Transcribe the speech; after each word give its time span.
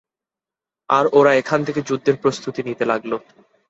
আর 0.89 1.05
ওরা 1.13 1.31
এখান 1.41 1.59
থেকে 1.67 1.79
যুদ্ধের 1.87 2.15
প্রস্তুতি 2.23 2.61
নিতে 2.67 2.83
লাগলো। 2.91 3.15